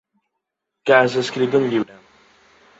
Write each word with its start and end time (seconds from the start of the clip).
Que 0.87 0.95
has 1.01 1.19
escrit 1.23 1.61
un 1.63 1.71
llibre? 1.75 2.03